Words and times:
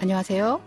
안녕하세요. 0.00 0.60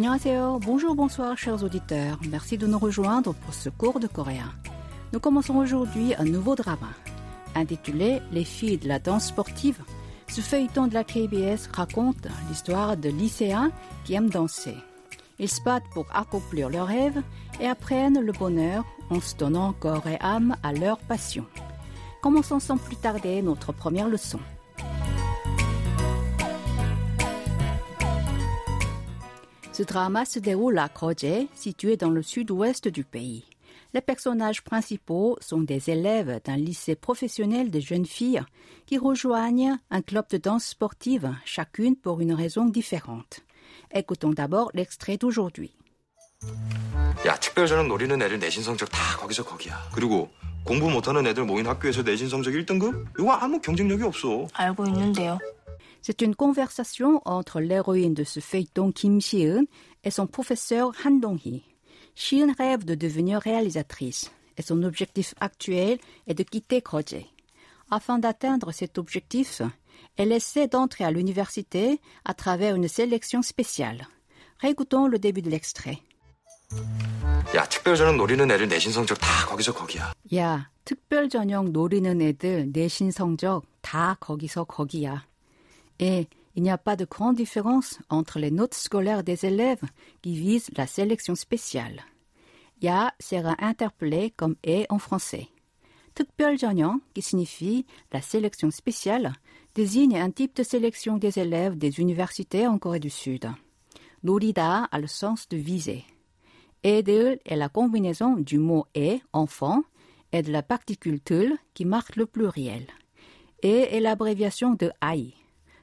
Annyeonghaseyo. 0.00 0.60
Bonjour, 0.60 0.94
bonsoir, 0.94 1.36
chers 1.36 1.62
auditeurs. 1.62 2.18
Merci 2.30 2.56
de 2.56 2.66
nous 2.66 2.78
rejoindre 2.78 3.34
pour 3.34 3.52
ce 3.52 3.68
cours 3.68 4.00
de 4.00 4.06
coréen. 4.06 4.50
Nous 5.12 5.20
commençons 5.20 5.56
aujourd'hui 5.56 6.14
un 6.16 6.24
nouveau 6.24 6.54
drama. 6.54 6.88
Intitulé 7.54 8.22
Les 8.32 8.44
filles 8.44 8.78
de 8.78 8.88
la 8.88 8.98
danse 8.98 9.26
sportive, 9.26 9.82
ce 10.28 10.40
feuilleton 10.40 10.86
de 10.86 10.94
la 10.94 11.04
KBS 11.04 11.68
raconte 11.72 12.28
l'histoire 12.48 12.96
de 12.96 13.10
lycéens 13.10 13.72
qui 14.04 14.14
aiment 14.14 14.30
danser. 14.30 14.76
Ils 15.38 15.50
se 15.50 15.60
battent 15.62 15.90
pour 15.92 16.06
accomplir 16.14 16.70
leurs 16.70 16.86
rêves 16.86 17.20
et 17.60 17.66
apprennent 17.66 18.20
le 18.20 18.32
bonheur 18.32 18.84
en 19.10 19.20
se 19.20 19.36
donnant 19.36 19.72
corps 19.72 20.06
et 20.06 20.18
âme 20.20 20.56
à 20.62 20.72
leur 20.72 20.98
passion. 20.98 21.44
Commençons 22.24 22.60
sans 22.60 22.76
plus 22.76 22.96
tarder 22.96 23.42
notre 23.42 23.72
première 23.72 24.08
leçon. 24.08 24.40
Ce 29.72 29.82
drama 29.82 30.24
se 30.24 30.38
déroule 30.38 30.78
à 30.78 30.88
Kroje, 30.88 31.46
situé 31.54 31.96
dans 31.96 32.10
le 32.10 32.22
sud-ouest 32.22 32.88
du 32.88 33.04
pays. 33.04 33.44
Les 33.94 34.00
personnages 34.00 34.62
principaux 34.62 35.36
sont 35.40 35.62
des 35.62 35.90
élèves 35.90 36.40
d'un 36.44 36.56
lycée 36.56 36.94
professionnel 36.94 37.70
de 37.70 37.80
jeunes 37.80 38.06
filles 38.06 38.42
qui 38.86 38.98
rejoignent 38.98 39.78
un 39.90 40.02
club 40.02 40.26
de 40.30 40.36
danse 40.36 40.66
sportive, 40.66 41.34
chacune 41.44 41.96
pour 41.96 42.20
une 42.20 42.34
raison 42.34 42.66
différente. 42.66 43.40
Écoutons 43.92 44.30
d'abord 44.32 44.70
l'extrait 44.74 45.16
d'aujourd'hui. 45.16 45.72
야, 47.26 47.36
특별전형 47.36 47.88
노리는 47.88 48.20
애들 48.22 48.38
내신 48.38 48.62
성적 48.62 48.88
다 48.90 49.16
거기서 49.18 49.44
거기야. 49.44 49.88
그리고 49.92 50.30
공부 50.64 50.90
못하는 50.90 51.26
애들 51.26 51.44
모인 51.44 51.66
학교에서 51.66 52.02
내신 52.02 52.28
성적 52.28 52.50
1등급? 52.52 53.18
이거 53.18 53.32
아무 53.32 53.60
경쟁력이 53.60 54.02
없어. 54.02 54.46
알고 54.54 54.86
있는데요. 54.86 55.38
C'est 56.02 56.22
une 56.22 56.34
conversation 56.34 57.20
entre 57.24 57.60
l'héroïne 57.60 58.14
de 58.14 58.24
ce 58.24 58.40
feuilleton 58.40 58.92
Kim 58.92 59.20
Si-eun 59.20 59.64
et 60.04 60.10
son 60.10 60.26
professeur 60.26 60.92
Han 61.04 61.20
Dong-hee. 61.20 61.62
Si-eun 62.14 62.54
rêve 62.58 62.84
de 62.84 62.94
devenir 62.94 63.40
réalisatrice 63.40 64.30
et 64.56 64.62
son 64.62 64.82
objectif 64.82 65.34
actuel 65.40 65.98
est 66.26 66.34
de 66.34 66.42
quitter 66.42 66.80
Kroje. 66.80 67.26
Afin 67.90 68.18
d'atteindre 68.18 68.72
cet 68.72 68.98
objectif, 68.98 69.62
elle 70.16 70.32
essaie 70.32 70.68
d'entrer 70.68 71.04
à 71.04 71.10
l'université 71.10 72.00
à 72.24 72.34
travers 72.34 72.76
une 72.76 72.88
sélection 72.88 73.42
spéciale. 73.42 74.06
Réécoutons 74.58 75.06
le 75.06 75.18
début 75.18 75.42
de 75.42 75.50
l'extrait. 75.50 75.98
야, 77.54 77.64
특별전형 77.66 78.16
노리는 78.16 78.50
애들 78.50 78.68
내신 78.68 78.92
성적 78.92 79.18
다 79.18 79.46
거기서 79.46 79.74
거기야. 79.74 80.12
야, 80.34 80.70
특별 80.84 81.28
전형 81.28 81.72
노리는 81.72 82.20
애들 82.20 82.70
내신 82.72 83.10
성적 83.10 83.64
다 83.80 84.16
거기서 84.20 84.64
거기야. 84.64 85.26
Et 85.98 86.28
il 86.54 86.62
n'y 86.62 86.70
a 86.70 86.78
pas 86.78 86.96
de 86.96 87.04
grande 87.04 87.36
différence 87.36 87.98
entre 88.08 88.38
les 88.38 88.50
notes 88.50 88.74
scolaires 88.74 89.22
des 89.22 89.44
élèves 89.44 89.82
qui 90.22 90.34
visent 90.34 90.70
la 90.76 90.86
sélection 90.86 91.34
spéciale. 91.34 92.00
Ya 92.80 93.12
sera 93.20 93.56
interpellé 93.58 94.32
comme 94.36 94.56
est 94.62 94.86
en 94.90 94.98
français. 94.98 95.48
특별 96.14 96.58
전형, 96.58 97.00
qui 97.14 97.22
signifie 97.22 97.86
la 98.12 98.20
sélection 98.20 98.70
spéciale, 98.70 99.32
désigne 99.74 100.18
un 100.18 100.30
type 100.30 100.56
de 100.56 100.62
sélection 100.62 101.16
des 101.16 101.38
élèves 101.38 101.78
des 101.78 102.00
universités 102.00 102.66
en 102.66 102.78
Corée 102.78 103.00
du 103.00 103.10
Sud. 103.10 103.50
노리다 104.22 104.88
a 104.90 104.98
le 104.98 105.06
sens 105.06 105.48
de 105.48 105.56
viser. 105.56 106.04
애들 106.84 107.38
est 107.44 107.56
la 107.56 107.68
combinaison 107.68 108.36
du 108.36 108.58
mot 108.58 108.86
애, 108.94 109.20
enfant, 109.32 109.82
et 110.32 110.42
de 110.42 110.52
la 110.52 110.62
particule 110.62 111.20
들 111.20 111.58
qui 111.74 111.84
marque 111.84 112.16
le 112.16 112.26
pluriel. 112.26 112.86
Et 113.62 113.96
est 113.96 114.00
l'abréviation 114.00 114.74
de 114.74 114.90
아이. 115.00 115.34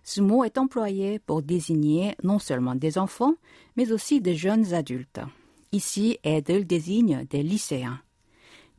Ce 0.03 0.21
mot 0.21 0.43
est 0.43 0.57
employé 0.57 1.19
pour 1.19 1.41
désigner 1.41 2.15
non 2.23 2.39
seulement 2.39 2.75
des 2.75 2.97
enfants, 2.97 3.35
mais 3.75 3.91
aussi 3.91 4.21
des 4.21 4.35
jeunes 4.35 4.73
adultes. 4.73 5.19
Ici, 5.73 6.17
애들 6.23 6.65
désigne 6.65 7.25
des 7.29 7.43
lycéens. 7.43 7.99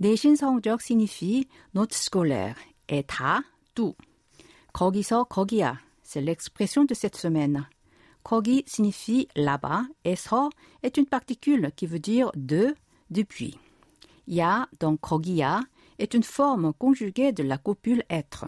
내신 0.00 0.36
성적 0.36 0.80
signifie 0.80 1.48
note 1.74 1.92
scolaire 1.92 2.56
et 2.88 3.02
다, 3.02 3.42
tout. 3.74 3.96
거기서 4.72 5.24
거기야, 5.24 5.80
c'est 6.02 6.22
l'expression 6.22 6.84
de 6.84 6.94
cette 6.94 7.16
semaine. 7.16 7.66
Kogi 8.23 8.63
signifie 8.65 9.27
là-bas 9.35 9.83
et 10.05 10.15
so 10.15 10.49
est 10.81 10.97
une 10.97 11.05
particule 11.05 11.71
qui 11.75 11.87
veut 11.87 11.99
dire 11.99 12.31
de, 12.35 12.73
depuis. 13.09 13.59
Ya, 14.27 14.67
donc 14.79 15.01
kogiya, 15.01 15.59
est 15.99 16.13
une 16.13 16.23
forme 16.23 16.73
conjuguée 16.73 17.33
de 17.33 17.43
la 17.43 17.57
copule 17.57 18.03
être. 18.09 18.45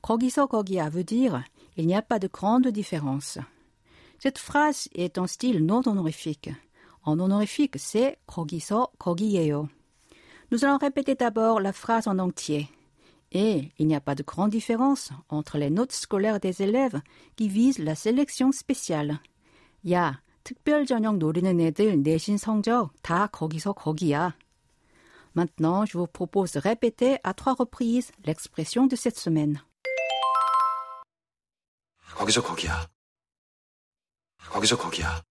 Kogiso 0.00 0.46
kogia 0.46 0.88
veut 0.88 1.04
dire 1.04 1.42
il 1.76 1.86
n'y 1.86 1.96
a 1.96 2.02
pas 2.02 2.18
de 2.18 2.28
grande 2.28 2.68
différence. 2.68 3.38
Cette 4.18 4.38
phrase 4.38 4.88
est 4.94 5.18
en 5.18 5.26
style 5.26 5.66
non 5.66 5.82
honorifique. 5.84 6.50
En 7.02 7.18
honorifique, 7.20 7.74
c'est 7.78 8.18
kogiso 8.26 8.88
kogieyo. 8.98 9.68
Nous 10.52 10.64
allons 10.64 10.78
répéter 10.78 11.16
d'abord 11.16 11.60
la 11.60 11.72
phrase 11.72 12.06
en 12.06 12.18
entier. 12.18 12.68
Et 13.31 13.71
il 13.79 13.87
n'y 13.87 13.95
a 13.95 14.01
pas 14.01 14.15
de 14.15 14.23
grande 14.23 14.51
différence 14.51 15.11
entre 15.29 15.57
les 15.57 15.69
notes 15.69 15.93
scolaires 15.93 16.39
des 16.39 16.61
élèves 16.61 16.99
qui 17.37 17.47
visent 17.47 17.79
la 17.79 17.95
sélection 17.95 18.51
spéciale. 18.51 19.19
야, 19.89 20.21
특별 20.43 20.85
전형 20.85 21.17
노리는 21.17 21.59
애들 21.59 22.03
내신 22.03 22.37
성적 22.37 22.91
다 23.01 23.27
거기서 23.27 23.73
거기야. 23.73 24.35
Maintenant, 25.33 25.85
je 25.85 25.97
vous 25.97 26.07
propose 26.07 26.51
de 26.51 26.59
répéter 26.59 27.17
à 27.23 27.33
trois 27.33 27.53
reprises 27.53 28.11
l'expression 28.25 28.85
de 28.85 28.95
cette 28.97 29.17
semaine. 29.17 29.59
거기서 32.15 32.43
거기야. 32.43 32.87
거기서 34.49 34.77
거기야. 34.77 35.23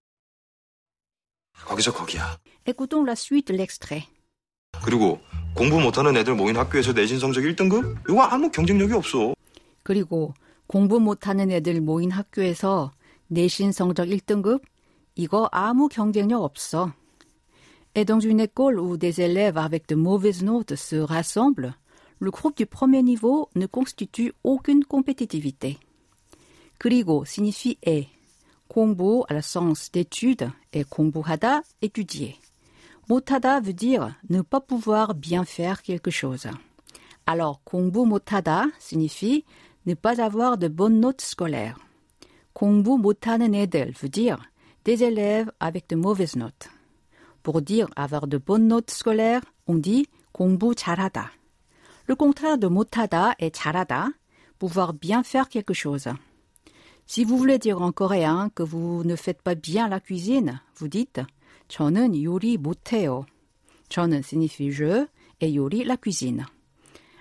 거기서 1.67 1.93
거기야. 1.93 2.39
Écoutons 2.65 3.05
la 3.05 3.15
suite 3.15 3.47
de 3.47 3.53
l'extrait. 3.53 4.07
그리고 4.83 5.21
공부 5.56 5.80
못하는 5.80 6.14
애들 6.18 6.34
모인 6.34 6.54
학교에서 6.54 6.92
내신 6.92 7.18
성적 7.18 7.40
1등급? 7.40 7.96
이거 8.10 8.20
아무 8.20 8.50
경쟁력이 8.50 8.92
없어. 8.92 9.34
그리고 9.82 10.34
공부 10.66 11.00
못하는 11.00 11.50
애들 11.50 11.80
모인 11.80 12.10
학교에서 12.10 12.92
내신 13.28 13.72
성적 13.72 14.06
1등급? 14.06 14.60
이거 15.14 15.48
아무 15.50 15.88
경쟁력 15.88 16.42
없어. 16.42 16.92
Et 17.94 18.04
dans 18.04 18.20
une 18.20 18.40
école 18.40 18.78
où 18.78 18.98
des 18.98 19.22
élèves 19.22 19.56
avec 19.56 19.86
de 19.88 19.94
mauvaises 19.96 20.44
notes 20.44 20.76
se 20.76 20.96
rassemblent, 20.96 21.72
le 22.18 22.30
groupe 22.30 22.58
du 22.58 22.66
premier 22.66 23.02
niveau 23.02 23.48
ne 23.56 23.64
constitue 23.64 24.34
aucune 24.44 24.84
compétitivité. 24.84 25.78
그리고 26.78 27.24
signifie 27.24 27.78
et. 27.82 28.08
공부 28.68 29.24
à 29.30 29.32
le 29.32 29.40
sens 29.40 29.90
d'étude 29.90 30.50
et 30.74 30.84
공부하다, 30.84 31.62
étudier. 31.80 32.36
못하다 33.07 33.61
veut 33.61 33.73
dire 33.73 34.15
ne 34.29 34.41
pas 34.41 34.61
pouvoir 34.61 35.15
bien 35.15 35.43
faire 35.43 35.81
quelque 35.81 36.11
chose. 36.11 36.47
Alors, 37.25 37.61
공부 37.63 38.05
못하다 38.05 38.71
signifie 38.79 39.43
ne 39.85 39.93
pas 39.93 40.21
avoir 40.21 40.57
de 40.57 40.67
bonnes 40.67 40.99
notes 40.99 41.21
scolaires. 41.21 41.77
공부 42.53 42.97
못하는 42.97 43.53
애들 43.53 43.93
veut 43.93 44.09
dire 44.09 44.37
des 44.83 45.03
élèves 45.03 45.51
avec 45.59 45.87
de 45.87 45.95
mauvaises 45.95 46.35
notes. 46.35 46.69
Pour 47.43 47.61
dire 47.61 47.87
avoir 47.95 48.27
de 48.27 48.37
bonnes 48.37 48.67
notes 48.67 48.91
scolaires, 48.91 49.43
on 49.67 49.75
dit 49.75 50.07
공부 50.33 50.75
잘하다. 50.75 51.31
Le 52.07 52.15
contraire 52.15 52.57
de 52.57 52.67
못하다 52.67 53.35
est 53.39 53.55
잘하다, 53.55 54.11
pouvoir 54.59 54.93
bien 54.93 55.23
faire 55.23 55.49
quelque 55.49 55.73
chose. 55.73 56.07
Si 57.05 57.23
vous 57.23 57.37
voulez 57.37 57.59
dire 57.59 57.81
en 57.81 57.91
coréen 57.91 58.49
que 58.55 58.63
vous 58.63 59.03
ne 59.03 59.15
faites 59.15 59.41
pas 59.41 59.55
bien 59.55 59.87
la 59.87 59.99
cuisine, 59.99 60.61
vous 60.75 60.87
dites 60.87 61.19
저는 61.67 62.21
요리 62.21 62.57
못해요. 62.57 63.25
저는 63.89 64.19
signifie 64.19 64.71
je 64.71 65.07
et 65.39 65.55
요리 65.55 65.83
la 65.83 65.97
cuisine. 65.97 66.45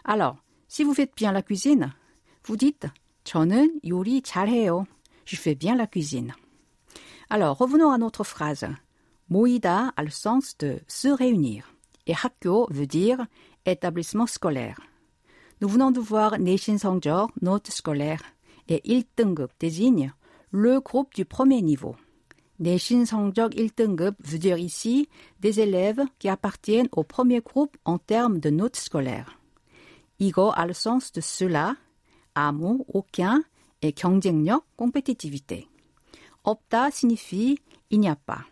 Alors, 0.05 0.37
si 0.69 0.85
vous 0.85 0.95
faites 0.95 1.15
bien 1.17 1.33
la 1.33 1.43
cuisine, 1.43 1.93
vous 2.45 2.57
dites 2.57 2.89
저는 3.25 3.81
요리 3.85 4.23
잘해요. 4.23 4.87
Je 5.25 5.37
fais 5.37 5.55
bien 5.55 5.77
la 5.77 5.87
cuisine. 5.87 6.33
Alors, 7.29 7.59
revenons 7.59 7.91
à 7.91 7.99
notre 7.99 8.25
phrase. 8.25 8.67
모이다 9.31 9.93
a 9.97 10.03
le 10.03 10.11
sens 10.11 10.57
de 10.59 10.81
se 10.89 11.09
réunir. 11.09 11.73
Et 12.07 12.15
학교 12.15 12.67
veut 12.71 12.89
dire 12.89 13.27
établissement 13.65 14.27
scolaire. 14.27 14.81
Nous 15.61 15.69
venons 15.69 15.93
de 15.93 16.01
voir 16.01 16.39
내신 16.39 16.79
성적, 16.79 17.31
note 17.43 17.71
scolaire, 17.71 18.23
et 18.69 18.81
1등급 18.85 19.51
désigne 19.61 20.13
le 20.51 20.81
groupe 20.81 21.15
du 21.15 21.25
premier 21.25 21.63
niveau. 21.63 21.95
내신 22.61 23.07
성적 23.07 23.55
1등급 23.55 24.17
veut 24.21 24.39
dire 24.39 24.59
ici 24.59 25.09
des 25.41 25.61
élèves 25.61 26.05
qui 26.19 26.29
appartiennent 26.29 26.89
au 26.93 27.05
premier 27.05 27.41
groupe 27.41 27.77
en 27.87 27.99
termes 27.99 28.39
de 28.39 28.51
notes 28.51 28.77
scolaires. 28.77 29.39
이거 30.19 30.51
a 30.51 30.67
le 30.67 30.75
sens 30.75 31.11
de 31.13 31.23
cela, 31.23 31.77
아무, 32.35 32.85
aucun, 32.93 33.43
et 33.83 33.93
경쟁력, 33.93 34.65
compétitivité. 34.77 35.69
없다 36.43 36.91
signifie 36.91 37.59
il 37.91 38.01
n'y 38.01 38.09
a 38.09 38.17
pas. 38.17 38.45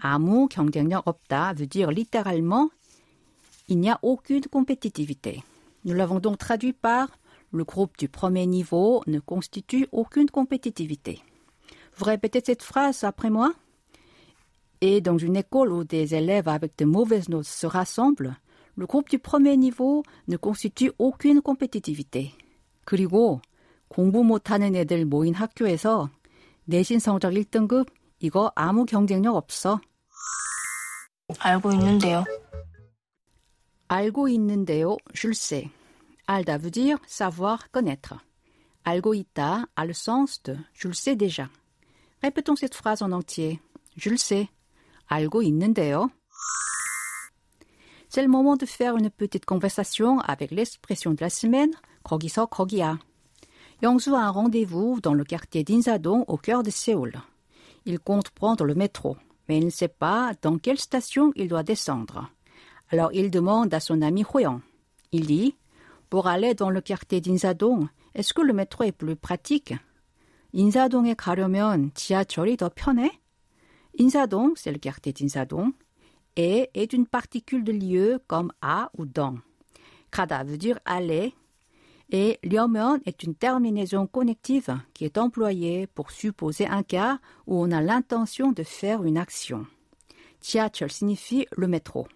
아무 0.00 0.48
경쟁력 0.48 1.06
없다 1.06 1.52
veut 1.54 1.66
dire 1.66 1.90
littéralement 1.90 2.70
il 3.66 3.80
n'y 3.80 3.90
a 3.90 3.98
aucune 4.02 4.46
compétitivité. 4.46 5.42
Nous 5.84 5.94
l'avons 5.94 6.20
donc 6.20 6.38
traduit 6.38 6.72
par 6.72 7.08
le 7.52 7.64
groupe 7.64 7.96
du 7.98 8.08
premier 8.08 8.46
niveau 8.46 9.02
ne 9.06 9.18
constitue 9.18 9.88
aucune 9.90 10.30
compétitivité. 10.30 11.20
Vous 11.96 12.04
répétez 12.04 12.42
cette 12.44 12.62
phrase 12.62 13.04
après 13.04 13.30
moi 13.30 13.52
Et 14.80 15.00
dans 15.00 15.18
une 15.18 15.36
école 15.36 15.72
où 15.72 15.84
des 15.84 16.14
élèves 16.14 16.48
avec 16.48 16.76
de 16.78 16.84
mauvaises 16.84 17.28
notes 17.28 17.44
se 17.44 17.66
rassemblent, 17.66 18.36
le 18.76 18.86
groupe 18.86 19.10
du 19.10 19.18
premier 19.18 19.56
niveau 19.56 20.02
ne 20.28 20.36
constitue 20.36 20.92
aucune 20.98 21.42
compétitivité. 21.42 22.32
그리고 22.84 23.40
공부 23.88 24.24
못하는 24.24 24.74
애들 24.74 25.04
모인 25.04 25.34
학교에서 25.34 26.08
내신 26.64 26.98
성적 26.98 27.32
1등급 27.32 27.88
이거 28.20 28.52
아무 28.54 28.86
경쟁력 28.86 29.36
없어. 29.36 29.80
알고 31.38 31.72
있는데요. 31.72 32.24
알고 33.88 34.28
있는데요, 34.28 34.96
je 35.14 35.28
le 35.28 35.34
sais. 35.34 35.68
Alda 36.26 36.58
veut 36.58 36.70
dire 36.70 36.98
savoir, 37.06 37.70
connaître. 37.72 38.14
Algo 38.84 39.14
있다 39.14 39.66
a 39.74 39.84
le 39.84 39.92
sens 39.92 40.42
de 40.42 40.56
je 40.72 40.88
le 40.88 40.94
sais 40.94 41.16
déjà. 41.16 41.48
Répétons 42.22 42.56
cette 42.56 42.74
phrase 42.74 43.02
en 43.02 43.12
entier. 43.12 43.60
Je 43.96 44.10
le 44.10 44.16
sais. 44.16 44.48
알고 45.10 45.42
있는데요. 45.42 46.10
C'est 48.08 48.22
le 48.22 48.28
moment 48.28 48.56
de 48.56 48.66
faire 48.66 48.96
une 48.96 49.10
petite 49.10 49.44
conversation 49.44 50.18
avec 50.20 50.50
l'expression 50.50 51.12
de 51.12 51.20
la 51.20 51.30
semaine 51.30 51.72
거기서 52.02 52.46
거기야. 52.46 52.98
Yongsu 53.82 54.14
a 54.14 54.20
un 54.20 54.30
rendez-vous 54.30 55.00
dans 55.00 55.14
le 55.14 55.24
quartier 55.24 55.64
d'Insadong 55.64 56.24
au 56.28 56.36
cœur 56.36 56.62
de 56.62 56.70
Séoul. 56.70 57.14
Il 57.86 57.98
compte 57.98 58.30
prendre 58.30 58.64
le 58.64 58.74
métro, 58.74 59.16
mais 59.48 59.58
il 59.58 59.64
ne 59.64 59.70
sait 59.70 59.88
pas 59.88 60.32
dans 60.42 60.58
quelle 60.58 60.78
station 60.78 61.32
il 61.34 61.48
doit 61.48 61.62
descendre. 61.62 62.28
Alors 62.90 63.10
il 63.12 63.30
demande 63.30 63.72
à 63.72 63.80
son 63.80 64.02
ami 64.02 64.24
Hoyang. 64.32 64.60
Il 65.12 65.26
dit 65.26 65.56
Pour 66.10 66.26
aller 66.26 66.54
dans 66.54 66.70
le 66.70 66.80
quartier 66.80 67.20
d'Insadong, 67.20 67.88
est-ce 68.14 68.34
que 68.34 68.42
le 68.42 68.52
métro 68.52 68.84
est 68.84 68.92
plus 68.92 69.16
pratique 69.16 69.72
인사동에 70.54 71.14
가려면 71.14 71.92
지하철이 71.94 72.56
더 72.56 72.70
편해? 72.74 73.20
인사동, 73.98 74.54
c'est 74.56 74.72
le 74.72 74.78
quartier 74.78 75.12
d'Insadong, 75.12 75.72
et 76.36 76.70
est 76.74 76.92
une 76.92 77.06
particule 77.06 77.64
de 77.64 77.72
lieu 77.72 78.20
comme 78.26 78.52
à 78.60 78.90
ou 78.96 79.04
dans. 79.04 79.38
Kada 80.10 80.42
veut 80.44 80.58
dire 80.58 80.78
aller, 80.84 81.34
et 82.10 82.38
려면 82.42 83.00
est 83.04 83.22
une 83.22 83.34
terminaison 83.34 84.06
connective 84.06 84.76
qui 84.94 85.04
est 85.04 85.18
employée 85.18 85.86
pour 85.86 86.10
supposer 86.10 86.66
un 86.66 86.82
cas 86.82 87.18
où 87.46 87.62
on 87.62 87.70
a 87.70 87.80
l'intention 87.80 88.52
de 88.52 88.62
faire 88.62 89.04
une 89.04 89.18
action. 89.18 89.66
지하철 90.40 90.90
signifie 90.90 91.46
le 91.56 91.68
métro. 91.68 92.08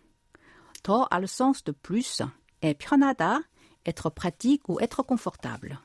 더 0.82 1.06
a 1.10 1.20
le 1.20 1.26
sens 1.26 1.62
de 1.64 1.72
plus 1.72 2.22
et 2.62 2.75
편하다, 2.75 3.42
être 3.86 4.10
pratique 4.10 4.69
ou 4.69 4.81
être 4.81 5.02
confortable. 5.02 5.78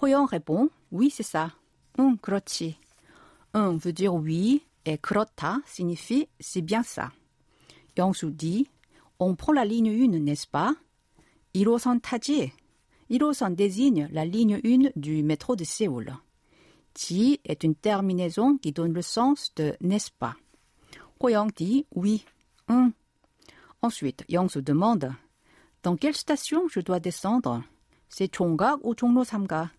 호영 0.00 0.26
répond 0.26 0.68
oui, 0.90 1.10
c'est 1.10 1.22
ça. 1.22 1.52
응, 1.98 2.16
그렇지. 2.18 2.76
응 3.54 3.78
veut 3.78 3.92
dire 3.92 4.14
oui 4.14 4.62
et 4.84 4.98
그렇다 4.98 5.62
signifie 5.66 6.28
c'est 6.40 6.62
bien 6.62 6.82
ça. 6.82 7.12
영수 7.96 8.30
dit 8.36 8.66
on 9.18 9.36
prend 9.36 9.52
la 9.52 9.64
ligne 9.64 9.90
1, 9.90 10.18
n'est-ce 10.18 10.46
pas? 10.48 10.74
1호선 11.54 12.00
타지? 12.00 12.52
1호선 13.10 13.54
désigne 13.54 14.08
la 14.10 14.24
ligne 14.24 14.60
1 14.64 14.90
du 14.96 15.22
métro 15.22 15.54
de 15.54 15.64
Séoul. 15.64 16.12
Ji 16.96 17.40
est 17.44 17.62
une 17.62 17.74
terminaison 17.74 18.56
qui 18.58 18.72
donne 18.72 18.92
le 18.92 19.02
sens 19.02 19.52
de 19.54 19.76
n'est-ce 19.80 20.10
pas. 20.18 20.34
Hoyang 21.20 21.50
dit 21.54 21.86
oui. 21.94 22.24
응. 22.68 22.92
Ensuite, 23.80 24.24
Yang 24.28 24.52
se 24.52 24.58
demande 24.60 25.14
Dans 25.82 25.96
quelle 25.96 26.16
station 26.16 26.68
je 26.68 26.80
dois 26.80 27.00
descendre 27.00 27.62
C'est 28.08 28.28
종각 28.34 28.78
ou 28.82 28.94
종로 28.94 29.24
3가 29.24 29.70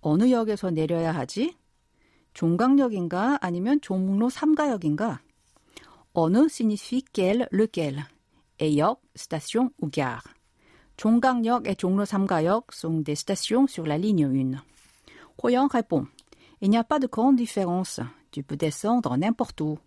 어느 0.00 0.30
역에서 0.30 0.70
내려야 0.70 1.12
하지? 1.12 1.56
종각역인가 2.34 3.38
아니면 3.40 3.80
종로 3.80 4.28
3가역인가? 4.28 5.18
어느 6.12 6.46
signifie 6.46 7.02
quel, 7.12 7.48
lequel. 7.52 8.04
Et 8.58 8.78
역, 8.78 9.00
station 9.16 9.70
ou 9.80 9.90
gare. 9.90 10.22
종각역 10.96 11.66
et 11.66 11.76
종로 11.76 12.04
3가역 12.04 12.72
sont 12.72 13.02
des 13.04 13.16
stations 13.16 13.66
sur 13.66 13.86
la 13.86 13.98
ligne 13.98 14.26
1. 14.26 14.62
Hoyang 15.42 15.68
répond 15.68 16.06
Il 16.60 16.70
n'y 16.70 16.78
a 16.78 16.84
pas 16.84 16.98
de 16.98 17.06
grande 17.06 17.36
différence. 17.36 18.00
Tu 18.30 18.42
peux 18.42 18.56
descendre 18.56 19.16
n'importe 19.16 19.60
où. 19.60 19.78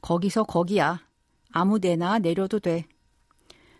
거기서 0.00 0.44
거기야. 0.44 1.00
아무데나 1.52 2.18
내려도 2.18 2.58
돼. 2.58 2.86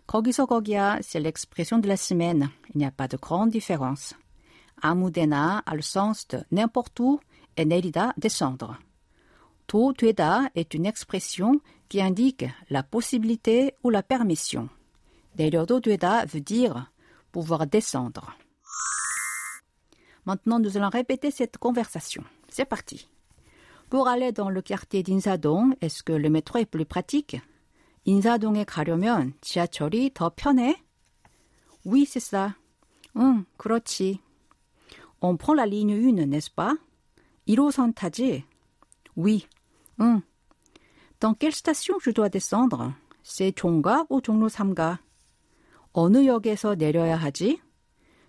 거기서 0.05 0.45
거기야, 0.45 0.99
c'est 1.01 1.19
l'expression 1.19 1.79
de 1.79 1.87
la 1.87 1.95
semaine. 1.95 2.49
Il 2.73 2.79
n'y 2.79 2.85
a 2.85 2.91
pas 2.91 3.07
de 3.07 3.17
grande 3.17 3.49
différence. 3.51 4.13
아무데나 4.81 5.61
a 5.65 5.75
le 5.75 5.81
sens 5.81 6.27
de 6.27 6.43
n'importe 6.51 6.99
où 6.99 7.19
et 7.57 7.65
내리다 7.65 8.13
descendre. 8.17 8.77
도 9.67 9.93
되다 9.93 10.49
est 10.55 10.73
une 10.73 10.85
expression 10.85 11.59
qui 11.87 12.01
indique 12.01 12.45
la 12.69 12.83
possibilité 12.83 13.75
ou 13.83 13.89
la 13.89 14.01
permission. 14.01 14.69
내려도 15.37 15.79
되다 15.79 16.25
veut 16.25 16.43
dire 16.43 16.91
pouvoir 17.31 17.67
descendre. 17.67 18.35
Maintenant, 20.25 20.59
nous 20.59 20.77
allons 20.77 20.89
répéter 20.89 21.31
cette 21.31 21.57
conversation. 21.57 22.23
C'est 22.47 22.65
parti. 22.65 23.09
Pour 23.89 24.07
aller 24.07 24.31
dans 24.31 24.49
le 24.49 24.61
quartier 24.61 25.03
d'Insadong, 25.03 25.75
est-ce 25.81 26.03
que 26.03 26.13
le 26.13 26.29
métro 26.29 26.59
est 26.59 26.65
plus 26.65 26.85
pratique? 26.85 27.41
인사동에 28.05 28.63
가려면 28.63 29.33
지하철이 29.41 30.11
더 30.13 30.31
편해? 30.35 30.75
Oui, 31.85 32.05
c'est 32.05 32.19
ça. 32.19 32.55
응, 33.15 33.45
그렇지. 33.57 34.19
On 35.20 35.36
prend 35.36 35.54
la 35.54 35.66
ligne 35.66 35.94
1, 35.94 36.26
n'est-ce 36.26 36.50
pas? 36.50 36.76
1호선 37.48 37.94
타지? 37.94 38.44
Oui. 39.16 39.46
응. 40.00 40.22
Dans 41.20 41.34
quelle 41.34 41.54
station 41.54 41.98
je 41.98 42.10
dois 42.10 42.28
descendre? 42.28 42.92
C'est 43.22 43.52
종각 43.52 44.06
ou 44.10 44.20
종로 44.20 44.48
3가? 44.48 44.98
어느 45.92 46.26
역에서 46.26 46.74
내려야 46.74 47.16
하지? 47.16 47.60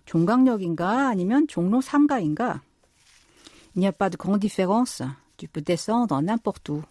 종각역인가 0.06 1.08
아니면 1.08 1.46
종로 1.46 1.80
3가인가? 1.80 2.60
Il 3.76 3.80
n'y 3.80 3.86
a 3.86 3.92
pas 3.92 4.08
de 4.10 4.16
grande 4.16 4.40
différence. 4.40 5.02
Tu 5.36 5.46
peux 5.46 5.62
descendre 5.62 6.20
n'importe 6.22 6.70
où. 6.70 6.82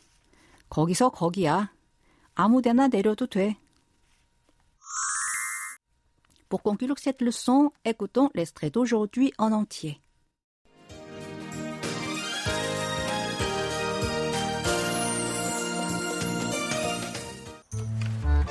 거기서 0.69 1.09
거기야. 1.09 1.73
아무 2.35 2.61
데나 2.61 2.87
내려도 2.87 3.25
돼. 3.25 3.57
Pour 6.49 6.63
conclure 6.63 6.95
cette 6.97 7.21
leçon, 7.21 7.71
écoutons 7.83 8.29
l'extrait 8.33 8.69
d'aujourd'hui 8.69 9.33
en 9.37 9.51
entier. 9.51 10.01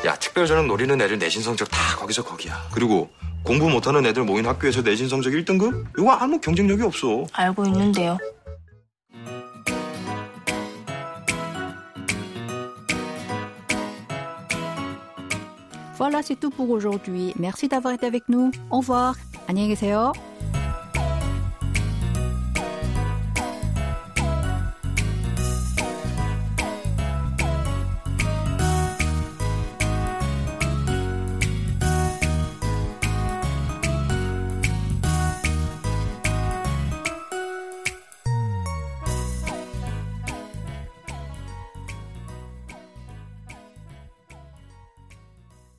야, 0.05 0.15
특별전형 0.15 0.69
노리는 0.69 1.00
애들 1.00 1.19
내신 1.19 1.43
성적 1.43 1.69
다 1.69 1.79
거기서 1.97 2.23
거기야. 2.23 2.55
그리고 2.73 3.09
공부 3.43 3.69
못하는 3.69 4.05
애들 4.07 4.25
모인 4.25 4.47
학교에서 4.47 4.83
내신 4.83 5.09
성적 5.09 5.31
1등급? 5.31 5.87
이거 5.99 6.12
아무 6.12 6.38
경쟁력이 6.38 6.83
없어. 6.83 7.26
알고 7.33 7.65
있는데요. 7.67 8.19
Voilà, 15.98 16.22
c'est 16.24 16.40
tout 16.40 16.50
pour 16.50 16.70
aujourd'hui. 16.70 17.34
Merci 17.38 17.68
d'avoir 17.68 17.94
été 17.94 18.06
avec 18.06 18.28
nous. 18.30 18.51
Au 18.72 18.80
revoir. 18.80 19.16
안녕히 19.48 19.68
계세요. 19.68 20.13